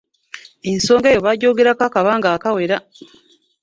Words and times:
Ensonga 0.71 1.07
eyo 1.11 1.21
baagyogerako 1.25 1.83
akabanga 1.85 2.27
akawera. 2.35 2.77